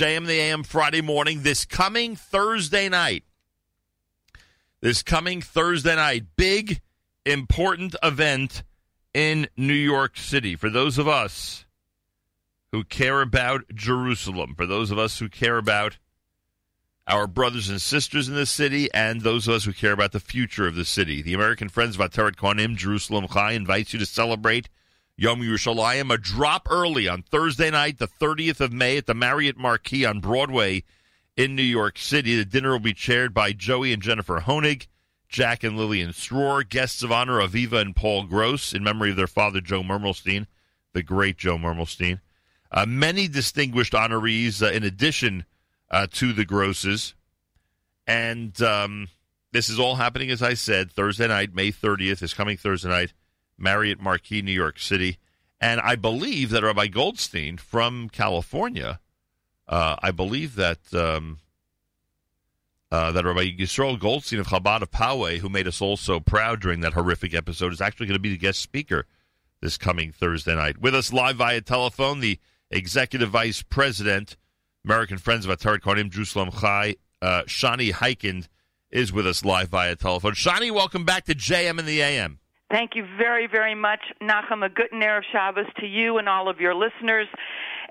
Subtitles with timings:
[0.00, 1.42] JM the AM Friday morning.
[1.42, 3.22] This coming Thursday night,
[4.80, 6.80] this coming Thursday night, big,
[7.26, 8.62] important event
[9.12, 10.56] in New York City.
[10.56, 11.66] For those of us
[12.72, 15.98] who care about Jerusalem, for those of us who care about
[17.06, 20.18] our brothers and sisters in the city, and those of us who care about the
[20.18, 21.20] future of the city.
[21.20, 24.70] The American Friends of Ateret Kohanim, Jerusalem Chai, invites you to celebrate
[25.20, 29.58] Yom Yerushalayim, a drop early on Thursday night, the 30th of May, at the Marriott
[29.58, 30.82] Marquis on Broadway
[31.36, 32.36] in New York City.
[32.36, 34.86] The dinner will be chaired by Joey and Jennifer Honig,
[35.28, 39.26] Jack and Lillian Sroor, guests of honor Aviva and Paul Gross, in memory of their
[39.26, 40.46] father, Joe Mermelstein,
[40.94, 42.20] the great Joe Mermelstein.
[42.72, 45.44] Uh, many distinguished honorees, uh, in addition
[45.90, 47.12] uh, to the Grosses.
[48.06, 49.08] And um,
[49.52, 53.12] this is all happening, as I said, Thursday night, May 30th, is coming Thursday night,
[53.60, 55.18] Marriott Marquis, New York City.
[55.60, 59.00] And I believe that Rabbi Goldstein from California,
[59.68, 61.38] uh, I believe that um,
[62.90, 66.60] uh, that Rabbi Yisrael Goldstein of Chabad of Poway, who made us all so proud
[66.60, 69.06] during that horrific episode, is actually going to be the guest speaker
[69.60, 70.78] this coming Thursday night.
[70.80, 72.38] With us live via telephone, the
[72.70, 74.36] executive vice president
[74.84, 78.48] American Friends of Ateret Kohanim, Jerusalem Chai, uh, Shani Heikind
[78.90, 80.32] is with us live via telephone.
[80.32, 82.38] Shani, welcome back to JM and the AM.
[82.70, 84.64] Thank you very, very much, Nachum.
[84.64, 87.26] A good Erev Shabbos to you and all of your listeners.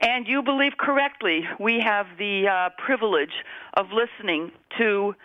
[0.01, 1.41] And you believe correctly.
[1.59, 3.33] We have the uh, privilege
[3.75, 5.15] of listening to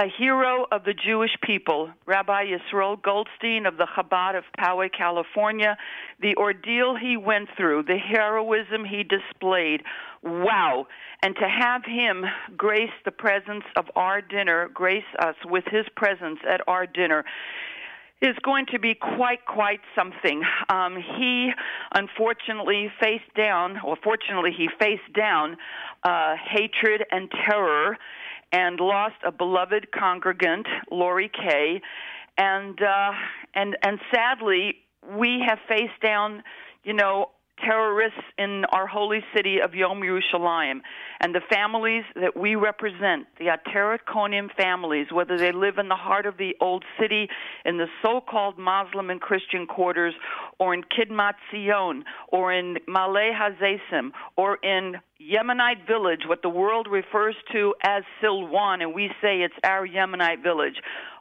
[0.00, 5.76] a hero of the Jewish people, Rabbi Yisroel Goldstein of the Chabad of Poway, California,
[6.20, 9.82] the ordeal he went through, the heroism he displayed.
[10.24, 10.88] Wow.
[11.22, 12.24] And to have him
[12.56, 17.24] grace the presence of our dinner, grace us with his presence at our dinner,
[18.22, 20.42] is going to be quite, quite something.
[20.68, 21.50] Um, he
[21.94, 25.56] unfortunately faced down, or fortunately, he faced down
[26.04, 27.98] uh, hatred and terror
[28.52, 31.82] and lost a beloved congregant, Lori Kaye,
[32.38, 33.12] and uh,
[33.54, 34.76] and and sadly,
[35.18, 36.42] we have faced down,
[36.84, 37.30] you know,
[37.64, 40.80] terrorists in our holy city of Yom Yerushalayim,
[41.20, 45.96] and the families that we represent, the Ateret Kohanim families, whether they live in the
[45.96, 47.28] heart of the old city,
[47.64, 50.14] in the so-called Muslim and Christian quarters,
[50.58, 56.86] or in Kidmat Zion, or in Ma'ale HaZeitim, or in Yemenite village, what the world
[56.90, 60.76] refers to as Silwan, and we say it's our Yemenite village.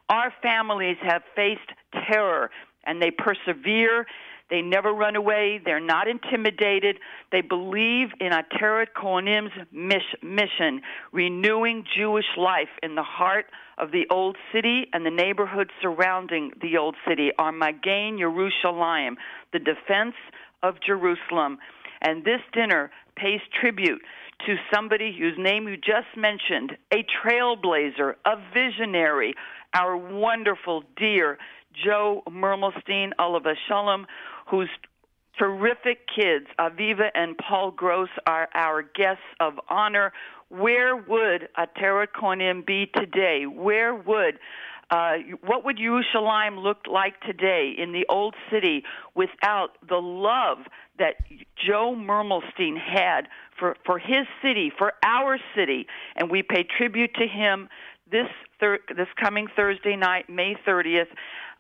[0.10, 1.72] Our families have faced
[2.10, 2.52] terror,
[2.86, 4.06] and they persevere
[4.54, 5.60] they never run away.
[5.66, 7.00] They're not intimidated.
[7.32, 9.52] They believe in Ateret Kohanim's
[10.22, 10.82] mission,
[11.12, 13.48] renewing Jewish life in the heart
[13.80, 17.32] of the old city and the neighborhoods surrounding the old city.
[17.40, 19.16] Our Magain Yerushalayim,
[19.54, 20.14] the defense
[20.62, 21.58] of Jerusalem.
[22.04, 24.04] And this dinner pays tribute
[24.46, 29.34] to somebody whose name you just mentioned, a trailblazer, a visionary,
[29.74, 31.40] our wonderful, dear
[31.74, 34.06] Joe Mermelstein, alav hashalom,
[34.50, 34.70] whose
[35.38, 40.14] terrific kids, Aviva and Paul Gross, are our guests of honor.
[40.50, 43.46] Where would Ateret Kohanim be today?
[43.46, 44.40] Where would
[44.92, 48.84] uh, what would Yerushalayim look like today in the old city
[49.16, 50.60] without the love
[51.00, 51.16] that
[51.56, 53.28] Joe Mermelstein had
[53.58, 55.88] for, for his city, for our city?
[56.16, 57.70] And we pay tribute to him
[58.12, 58.28] this
[58.60, 61.08] thir- this coming Thursday night, May 30th,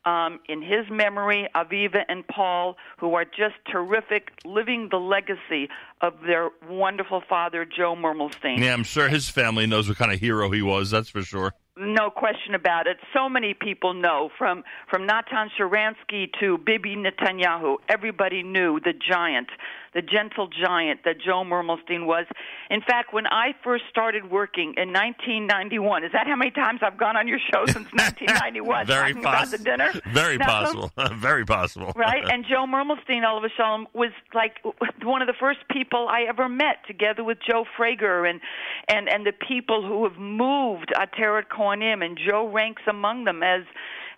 [0.05, 5.69] um, in his memory, Aviva and Paul, who are just terrific, living the legacy
[6.01, 8.59] of their wonderful father, Joe Mermelstein.
[8.59, 10.91] Yeah, I'm sure his family knows what kind of hero he was.
[10.91, 11.53] That's for sure.
[11.75, 12.97] No question about it.
[13.15, 17.77] So many people know from from Natan Sharansky to Bibi Netanyahu.
[17.89, 19.49] Everybody knew the giant
[19.93, 22.25] the gentle giant that Joe Mermelstein was.
[22.69, 26.97] In fact, when I first started working in 1991, is that how many times I've
[26.97, 28.87] gone on your show since 1991?
[28.87, 29.29] Very possible.
[29.29, 30.01] About the dinner.
[30.11, 30.91] Very now, possible.
[31.13, 31.93] Very possible.
[31.95, 32.23] right?
[32.33, 34.57] And Joe Mermelstein, all of a sudden, was like
[35.03, 38.41] one of the first people I ever met, together with Joe Frager and
[38.87, 43.43] and and the people who have moved uh, Ateret Kohanim, and Joe ranks among them
[43.43, 43.61] as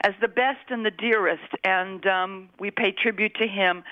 [0.01, 1.51] as the best and the dearest.
[1.63, 3.83] And um, we pay tribute to him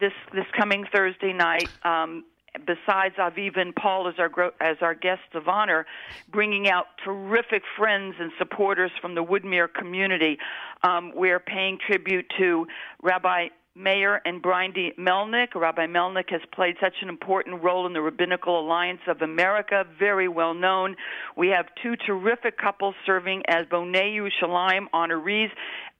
[0.00, 1.68] this this coming Thursday night.
[1.84, 2.24] Um,
[2.66, 5.86] besides Aviv and Paul as our as our guests of honor,
[6.30, 10.38] bringing out terrific friends and supporters from the Woodmere community.
[10.82, 12.66] Um, we're paying tribute to
[13.02, 15.54] Rabbi Meir and Brindy Melnick.
[15.54, 20.28] Rabbi Melnick has played such an important role in the Rabbinical Alliance of America, very
[20.28, 20.96] well known.
[21.36, 25.50] We have two terrific couples serving as Bonei Yerushalayim honorees,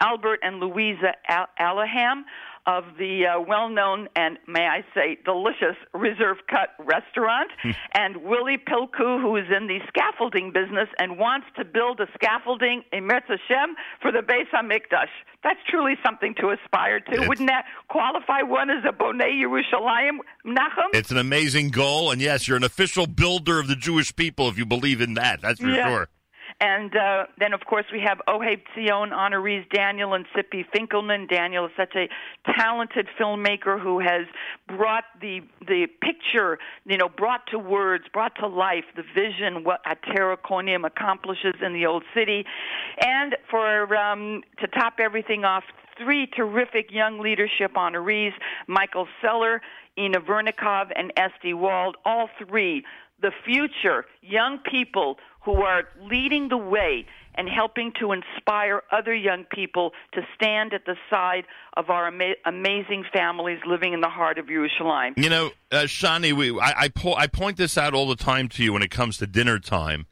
[0.01, 1.15] Albert and Louisa
[1.61, 2.23] Alaham.
[2.67, 7.71] Of the uh, well known and, may I say, delicious Reserve Cut restaurant, Hmm.
[7.95, 12.83] and Willie Pilku, who is in the scaffolding business and wants to build a scaffolding
[12.93, 15.09] in Metz Hashem for the Beis HaMikdash.
[15.45, 17.13] That's truly something to aspire to.
[17.13, 20.89] It's- Wouldn't that qualify one as a Bonei Yerushalayim, Nachum?
[20.93, 24.59] It's an amazing goal, and yes, you're an official builder of the Jewish people if
[24.59, 25.41] you believe in that.
[25.41, 25.89] That's for Yeah.
[25.89, 26.09] sure.
[26.61, 31.29] And uh, then, of course, we have Oheb Zion honorees Daniel and Sippy Finkelman.
[31.29, 32.09] Daniel is such a
[32.59, 34.27] talented filmmaker who has
[34.67, 39.81] brought the the picture, you know, brought to words, brought to life the vision what
[39.85, 42.47] Ateret Kohanim accomplishes in the old city.
[43.03, 45.65] And for um, to top everything off,
[45.99, 48.33] three terrific young leadership honorees:
[48.67, 49.61] Michael Seller,
[49.99, 51.97] Ina Vernikov, and Esty Wald.
[52.05, 52.85] All three
[53.21, 57.07] the future young people who are leading the way
[57.37, 61.45] and helping to inspire other young people to stand at the side
[61.77, 65.15] of our ama- amazing families living in the heart of Jerusalem.
[65.17, 68.49] You know, uh, Shani, we, I, I, po- I point this out all the time
[68.51, 70.07] to you when it comes to dinner time.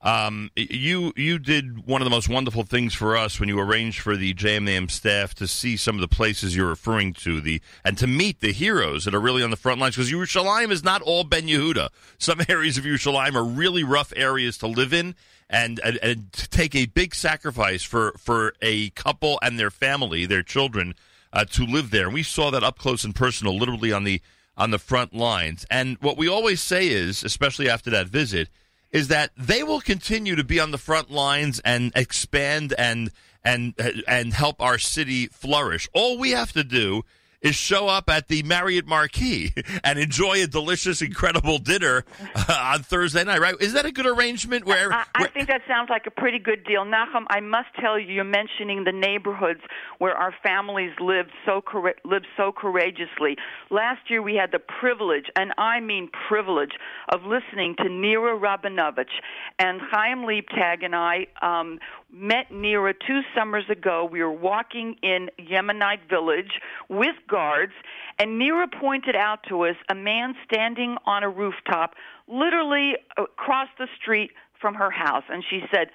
[0.00, 4.00] Um, you you did one of the most wonderful things for us when you arranged
[4.00, 7.98] for the JMAM staff to see some of the places you're referring to, the and
[7.98, 9.96] to meet the heroes that are really on the front lines.
[9.96, 11.88] Because Yerushalayim is not all Ben Yehuda.
[12.16, 15.16] Some areas of Yerushalayim are really rough areas to live in,
[15.50, 20.26] and, and, and to take a big sacrifice for for a couple and their family,
[20.26, 20.94] their children,
[21.32, 22.04] uh, to live there.
[22.04, 24.22] And we saw that up close and personal, literally on the
[24.56, 25.66] on the front lines.
[25.68, 28.48] And what we always say is, especially after that visit
[28.90, 33.10] is that they will continue to be on the front lines and expand and
[33.44, 33.74] and
[34.06, 35.88] and help our city flourish.
[35.92, 37.04] All we have to do
[37.40, 39.52] is show up at the Marriott Marquis
[39.84, 42.04] and enjoy a delicious, incredible dinner
[42.34, 43.40] uh, on Thursday night.
[43.40, 43.54] Right?
[43.60, 44.64] Is that a good arrangement?
[44.64, 46.84] Where, I, I think that sounds like a pretty good deal.
[46.84, 49.60] Nachum, I must tell you, you're mentioning the neighborhoods
[49.98, 51.62] where our families lived so
[52.04, 53.36] lived so courageously.
[53.70, 56.72] Last year we had the privilege, and I mean privilege,
[57.12, 59.12] of listening to Nira Rabinovich.
[59.58, 61.78] And Chaim Liebtag and I um,
[62.12, 64.08] met Nira two summers ago.
[64.10, 67.72] We were walking in Yemenite village with guards,
[68.18, 71.94] and Nira pointed out to us a man standing on a rooftop,
[72.26, 75.24] literally across the street from her house.
[75.28, 75.88] And she said,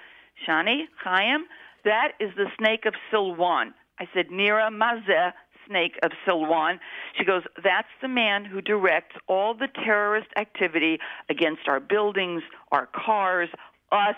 [0.48, 1.46] Shani, Chaim,
[1.86, 3.74] that is the snake of Silwan.
[4.00, 5.34] I said, Nira Mazeh,
[5.68, 6.80] snake of Silwan.
[7.18, 11.00] She goes, that's the man who directs all the terrorist activity
[11.30, 13.50] against our buildings, our cars,
[13.92, 14.16] us.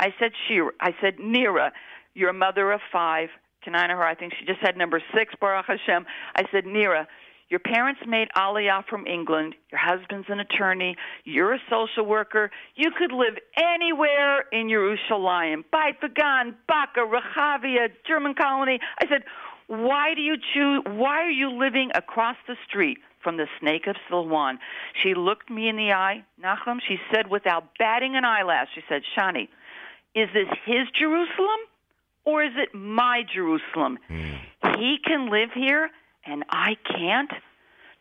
[0.00, 1.70] I said, Shira, I said, Nira,
[2.14, 3.28] you're a mother of five.
[3.66, 4.02] Know her?
[4.02, 6.06] I think she just had number six, Baruch Hashem.
[6.34, 7.06] I said, Nira,
[7.50, 9.54] your parents made Aliyah from England.
[9.70, 10.96] Your husband's an attorney.
[11.24, 12.50] You're a social worker.
[12.74, 15.64] You could live anywhere in Yerushalayim.
[15.72, 18.80] Bayit VeGan, Baka, Rehavia, German colony.
[19.02, 19.24] I said,
[19.66, 23.96] why do you choose, why are you living across the street from the snake of
[24.10, 24.56] Silwan?
[25.02, 26.78] She looked me in the eye, Nachum.
[26.88, 29.48] She said without batting an eyelash, she said, Shani,
[30.14, 31.60] is this his Jerusalem
[32.24, 33.98] or is it my Jerusalem?
[34.08, 34.78] Hmm.
[34.78, 35.90] He can live here
[36.26, 37.30] and I can't.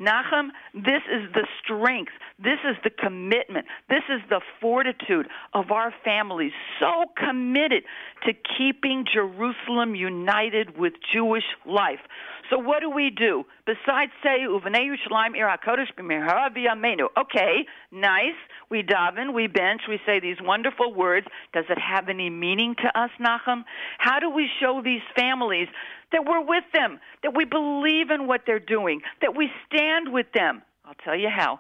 [0.02, 2.14] Nachum, this is the strength.
[2.38, 3.66] This is the commitment.
[3.90, 7.84] This is the fortitude of our families, so committed
[8.26, 12.00] to keeping Jerusalem united with Jewish life.
[12.50, 13.44] So what do we do?
[13.66, 15.90] Besides say, Uvenei Yerushalayim Ir HaKodesh.
[17.18, 18.36] Okay, nice.
[18.72, 21.28] We daven, we bench, we say these wonderful words.
[21.54, 23.64] Does it have any meaning to us, Nachum?
[23.98, 25.68] How do we show these families
[26.12, 30.28] that we're with them, that we believe in what they're doing, that we stand with
[30.34, 30.62] them?
[30.86, 31.60] I'll tell you how.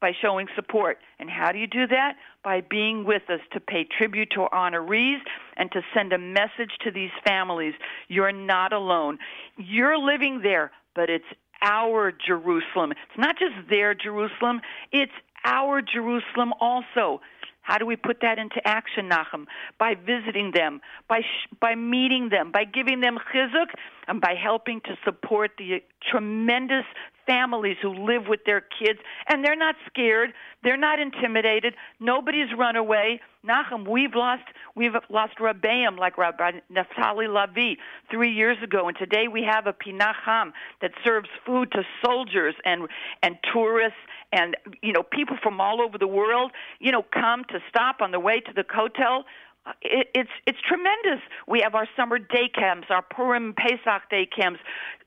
[0.00, 0.98] By showing support.
[1.18, 2.16] And how do you do that?
[2.42, 5.18] By being with us to pay tribute to our honorees
[5.56, 7.74] and to send a message to these families.
[8.08, 9.18] You're not alone.
[9.56, 11.24] You're living there, but it's
[11.62, 12.92] our Jerusalem.
[12.92, 14.60] It's not just their Jerusalem,
[14.92, 15.12] it's
[15.44, 17.20] our Jerusalem also.
[17.62, 19.46] How do we put that into action, Nachum?
[19.78, 23.68] By visiting them, by sh- by meeting them, by giving them chizuk,
[24.06, 26.84] and by helping to support the tremendous
[27.26, 32.76] families who live with their kids, and they're not scared, they're not intimidated, nobody's run
[32.76, 33.20] away.
[33.46, 37.76] Nachum, we've lost we've lost Rabbeim like Rabbi Naftali Lavi
[38.10, 42.88] three years ago, and today we have a Pinacham that serves food to soldiers and
[43.22, 43.98] and tourists
[44.32, 46.52] and you know people from all over the world.
[46.80, 49.24] You know, come to stop on the way to the hotel.
[49.82, 51.20] It, it's it's tremendous.
[51.48, 54.60] We have our summer day camps, our Purim Pesach day camps,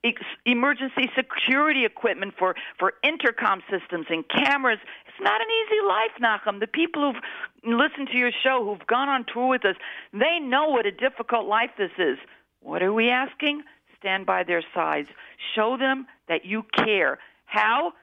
[0.04, 4.80] ex- emergency security equipment for for intercom systems and cameras.
[5.08, 6.60] It's not an easy life, Nachum.
[6.60, 7.24] The people who've
[7.64, 9.76] listened to your show, who've gone on tour with us,
[10.14, 12.18] they know what a difficult life this is.
[12.62, 13.64] What are we asking?
[14.00, 15.08] stand by their sides.
[15.56, 17.20] Show them that you care.
[17.46, 17.94] How?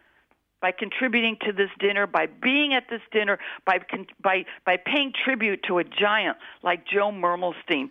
[0.65, 3.81] By contributing to this dinner, by being at this dinner, by
[4.23, 7.91] by by paying tribute to a giant like Joe Mermelstein.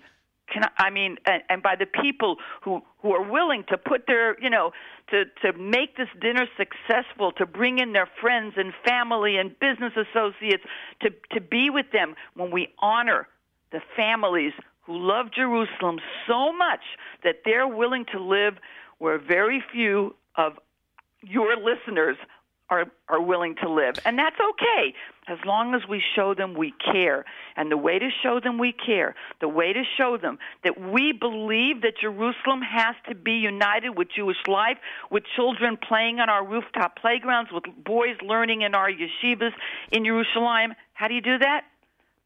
[0.52, 4.08] Can I, I mean, and, and by the people who who are willing to put
[4.08, 4.72] their, you know,
[5.12, 9.94] to to make this dinner successful, to bring in their friends and family and business
[9.96, 10.64] associates
[11.04, 13.28] to to be with them when we honor
[13.72, 14.54] the families
[14.88, 16.82] who love Jerusalem so much
[17.24, 18.56] that they're willing to live
[18.98, 20.54] where very few of
[21.22, 22.18] your listeners
[22.74, 23.96] are are willing to live.
[24.06, 24.94] And that's okay.
[25.28, 27.26] As long as we show them we care.
[27.56, 31.12] And the way to show them we care the way to show them that we
[31.12, 34.78] believe that Jerusalem has to be united with Jewish life
[35.12, 39.52] with children playing on our rooftop playgrounds with boys learning in our yeshivas
[39.92, 40.74] in Jerusalem.
[40.94, 41.66] How do you do that?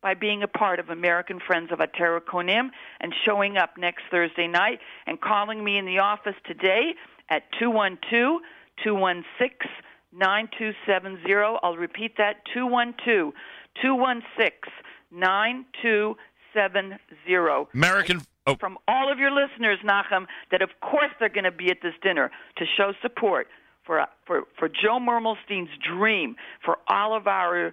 [0.01, 2.69] By being a part of American Friends of Ateret Cohanim
[3.01, 6.93] and showing up next Thursday night and calling me in the office today
[7.29, 8.41] at 212
[8.83, 9.69] 216
[10.17, 11.59] 9270.
[11.63, 13.33] I'll repeat that 212
[13.81, 14.73] 216
[15.11, 17.67] 9270.
[17.73, 18.21] American.
[18.45, 18.55] Oh.
[18.55, 21.93] From all of your listeners, Nachum, that of course they're going to be at this
[22.01, 23.47] dinner to show support
[23.87, 27.71] for for for Joe Mermelstein's dream, for all of our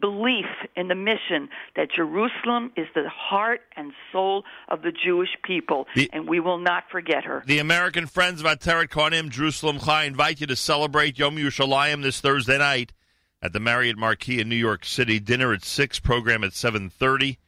[0.00, 0.44] belief
[0.76, 6.10] in the mission that Jerusalem is the heart and soul of the Jewish people, the,
[6.12, 7.42] and we will not forget her.
[7.46, 12.20] The American Friends of Ateret Cohanim, Jerusalem Chai, invite you to celebrate Yom Yerushalayim this
[12.20, 12.92] Thursday night
[13.40, 15.18] at the Marriott Marquis in New York City.
[15.18, 17.38] Dinner at six, program at seven thirty.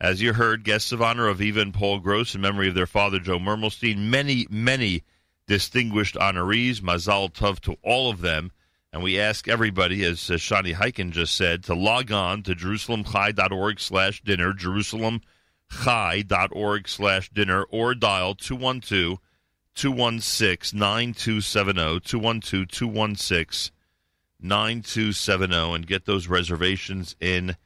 [0.00, 3.20] As you heard, guests of honor Aviva and Paul Gross in memory of their father
[3.20, 3.98] Joe Mermelstein.
[3.98, 5.04] Many, many
[5.52, 6.80] distinguished honorees.
[6.80, 8.50] Mazal Tov to all of them.
[8.90, 13.78] And we ask everybody, as uh, Shani Heiken just said, to log on to jerusalemchai.org
[13.78, 19.18] slash dinner, jerusalemchai.org slash dinner, or dial 212
[19.74, 23.74] 216 9270, 212 216
[24.40, 27.56] 9270, and get those reservations in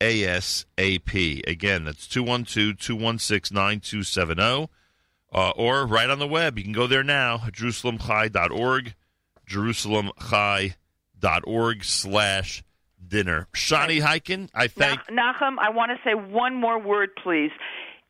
[0.00, 1.46] ASAP.
[1.46, 4.70] Again, that's 212 216 9270
[5.34, 6.56] uh, or right on the web.
[6.58, 8.94] You can go there now, jerusalemchai.org,
[9.48, 12.64] jerusalemchai.org slash
[13.06, 13.48] dinner.
[13.54, 15.00] Shani Heiken, I thank...
[15.10, 17.50] Nachum, I want to say one more word, please.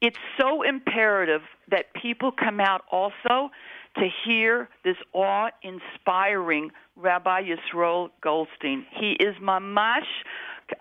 [0.00, 1.40] It's so imperative
[1.70, 3.50] that people come out also
[3.96, 8.86] to hear this awe-inspiring Rabbi Yisroel Goldstein.
[8.90, 10.06] He is mamash.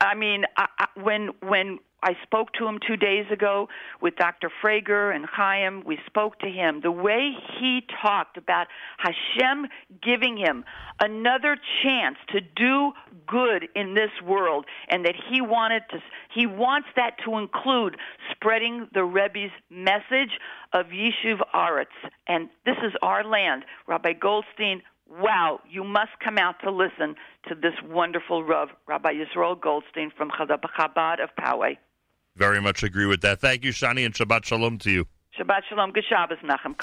[0.02, 3.70] I mean, I, I, when when I spoke to him two days ago
[4.02, 4.52] with Dr.
[4.62, 5.84] Frager and Chaim.
[5.86, 6.82] We spoke to him.
[6.84, 8.68] The way he talked about
[8.98, 9.68] Hashem
[10.02, 10.66] giving him
[11.02, 12.92] another chance to do
[13.26, 16.00] good in this world, and that he wanted to,
[16.36, 17.96] he wants that to include
[18.32, 20.38] spreading the Rebbe's message
[20.74, 21.86] of Yishuv Aretz.
[22.28, 23.64] And this is our land.
[23.88, 24.82] Rabbi Goldstein
[25.22, 27.16] wow, you must come out to listen
[27.48, 31.78] to this wonderful Rav, Rabbi Yisroel Goldstein from Chabad of Poway.
[32.36, 33.40] Very much agree with that.
[33.40, 35.06] Thank you, Shani, and Shabbat Shalom to you.
[35.40, 35.92] Shabbat Shalom.
[35.92, 36.72] Good Shabbos, Nachum.